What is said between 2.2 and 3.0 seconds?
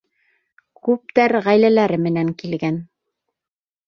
килгән.